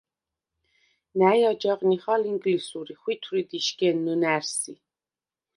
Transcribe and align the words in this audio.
ნა̈ჲ 1.19 1.41
აჯაღ 1.51 1.79
ნიხალ 1.89 2.21
ინგლისურ 2.31 2.87
ი 2.93 2.95
ხვითვრიდ 3.01 3.49
იშგენ 3.57 3.97
ნჷნა̈რსი. 4.05 4.73